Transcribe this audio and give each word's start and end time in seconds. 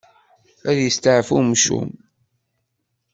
Ad 0.69 0.77
yesteɛfu 0.81 1.33
wemcum. 1.37 1.89